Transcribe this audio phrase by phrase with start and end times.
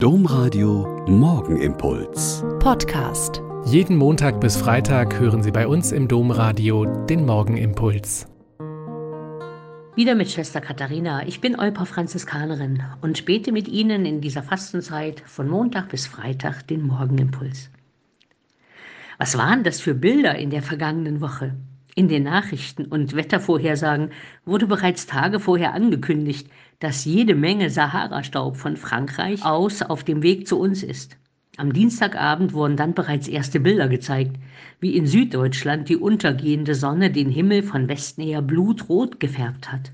[0.00, 2.44] Domradio Morgenimpuls.
[2.60, 3.42] Podcast.
[3.64, 8.28] Jeden Montag bis Freitag hören Sie bei uns im Domradio den Morgenimpuls.
[9.96, 11.26] Wieder mit Schwester Katharina.
[11.26, 16.62] Ich bin Euper Franziskanerin und bete mit Ihnen in dieser Fastenzeit von Montag bis Freitag
[16.68, 17.68] den Morgenimpuls.
[19.18, 21.56] Was waren das für Bilder in der vergangenen Woche?
[21.98, 24.10] In den Nachrichten und Wettervorhersagen
[24.44, 26.48] wurde bereits Tage vorher angekündigt,
[26.78, 31.16] dass jede Menge Sahara-Staub von Frankreich aus auf dem Weg zu uns ist.
[31.56, 34.36] Am Dienstagabend wurden dann bereits erste Bilder gezeigt,
[34.78, 39.90] wie in Süddeutschland die untergehende Sonne den Himmel von Westen her blutrot gefärbt hat.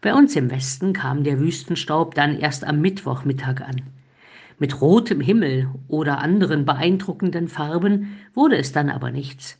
[0.00, 3.82] Bei uns im Westen kam der Wüstenstaub dann erst am Mittwochmittag an.
[4.58, 9.58] Mit rotem Himmel oder anderen beeindruckenden Farben wurde es dann aber nichts.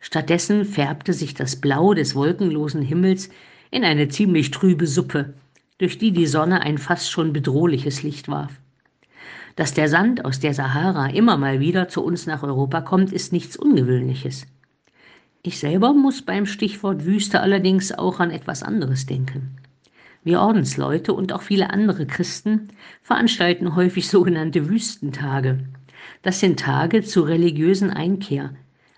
[0.00, 3.30] Stattdessen färbte sich das Blau des wolkenlosen Himmels
[3.70, 5.34] in eine ziemlich trübe Suppe,
[5.78, 8.52] durch die die Sonne ein fast schon bedrohliches Licht warf.
[9.56, 13.32] Dass der Sand aus der Sahara immer mal wieder zu uns nach Europa kommt, ist
[13.32, 14.46] nichts Ungewöhnliches.
[15.42, 19.56] Ich selber muss beim Stichwort Wüste allerdings auch an etwas anderes denken.
[20.24, 22.68] Wir Ordensleute und auch viele andere Christen
[23.00, 25.60] veranstalten häufig sogenannte Wüstentage.
[26.22, 28.50] Das sind Tage zur religiösen Einkehr,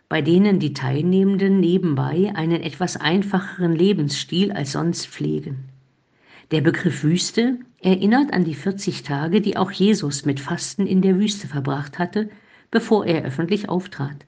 [0.08, 5.68] bei denen die Teilnehmenden nebenbei einen etwas einfacheren Lebensstil als sonst pflegen.
[6.50, 11.18] Der Begriff Wüste erinnert an die 40 Tage, die auch Jesus mit Fasten in der
[11.18, 12.30] Wüste verbracht hatte,
[12.70, 14.24] bevor er öffentlich auftrat.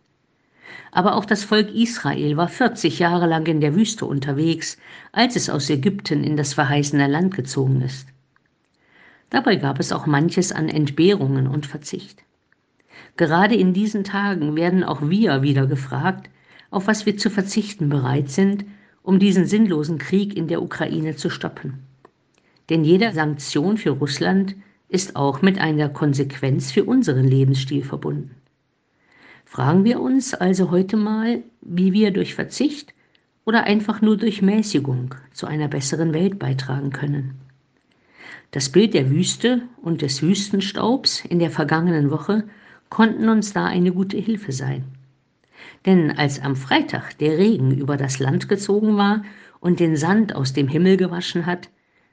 [0.92, 4.76] Aber auch das Volk Israel war 40 Jahre lang in der Wüste unterwegs,
[5.12, 8.06] als es aus Ägypten in das verheißene Land gezogen ist.
[9.30, 12.22] Dabei gab es auch manches an Entbehrungen und Verzicht.
[13.16, 16.30] Gerade in diesen Tagen werden auch wir wieder gefragt,
[16.70, 18.64] auf was wir zu verzichten bereit sind,
[19.02, 21.80] um diesen sinnlosen Krieg in der Ukraine zu stoppen.
[22.68, 24.54] Denn jede Sanktion für Russland
[24.88, 28.36] ist auch mit einer Konsequenz für unseren Lebensstil verbunden.
[29.44, 32.94] Fragen wir uns also heute mal, wie wir durch Verzicht
[33.44, 37.34] oder einfach nur durch Mäßigung zu einer besseren Welt beitragen können.
[38.52, 42.44] Das Bild der Wüste und des Wüstenstaubs in der vergangenen Woche
[42.90, 44.84] konnten uns da eine gute Hilfe sein.
[45.86, 49.22] Denn als am Freitag der Regen über das Land gezogen war
[49.60, 51.70] und den Sand aus dem Himmel gewaschen hat,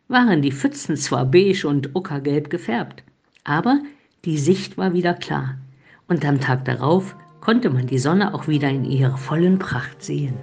[0.07, 3.03] waren die Pfützen zwar beige und ockergelb gefärbt,
[3.43, 3.79] aber
[4.23, 5.57] die Sicht war wieder klar
[6.07, 10.35] und am Tag darauf konnte man die Sonne auch wieder in ihrer vollen Pracht sehen.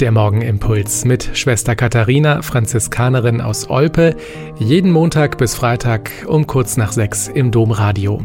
[0.00, 4.16] Der Morgenimpuls mit Schwester Katharina, Franziskanerin aus Olpe,
[4.58, 8.24] jeden Montag bis Freitag um kurz nach sechs im Domradio.